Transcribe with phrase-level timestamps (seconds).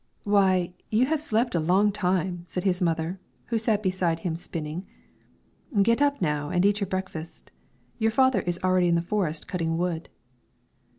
[0.23, 4.87] "Why, you have slept a long time," said his mother, who sat beside him spinning.
[5.79, 7.51] "Get up now and eat your breakfast;
[7.99, 10.09] your father is already in the forest cutting wood."